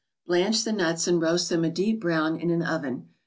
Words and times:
Blanch 0.25 0.63
the 0.63 0.71
nuts, 0.73 1.07
and 1.07 1.21
roast 1.21 1.49
them 1.49 1.63
a 1.63 1.69
deep 1.69 2.01
brown 2.01 2.35
in 2.35 2.49
an 2.49 2.63
oven. 2.63 3.07